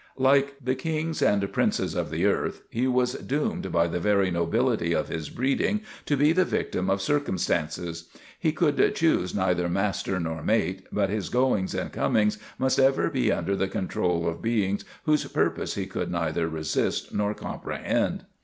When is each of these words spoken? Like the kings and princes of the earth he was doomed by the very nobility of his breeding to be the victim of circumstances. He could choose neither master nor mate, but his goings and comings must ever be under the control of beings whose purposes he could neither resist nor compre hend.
Like 0.17 0.55
the 0.59 0.73
kings 0.73 1.21
and 1.21 1.53
princes 1.53 1.93
of 1.93 2.09
the 2.09 2.25
earth 2.25 2.63
he 2.71 2.87
was 2.87 3.13
doomed 3.13 3.71
by 3.71 3.85
the 3.85 3.99
very 3.99 4.31
nobility 4.31 4.93
of 4.93 5.09
his 5.09 5.29
breeding 5.29 5.81
to 6.07 6.17
be 6.17 6.31
the 6.31 6.43
victim 6.43 6.89
of 6.89 7.03
circumstances. 7.03 8.09
He 8.39 8.51
could 8.51 8.95
choose 8.95 9.35
neither 9.35 9.69
master 9.69 10.19
nor 10.19 10.41
mate, 10.41 10.87
but 10.91 11.11
his 11.11 11.29
goings 11.29 11.75
and 11.75 11.91
comings 11.91 12.39
must 12.57 12.79
ever 12.79 13.11
be 13.11 13.31
under 13.31 13.55
the 13.55 13.67
control 13.67 14.27
of 14.27 14.41
beings 14.41 14.83
whose 15.03 15.25
purposes 15.25 15.75
he 15.75 15.85
could 15.85 16.09
neither 16.09 16.47
resist 16.49 17.13
nor 17.13 17.35
compre 17.35 17.79
hend. 17.83 18.25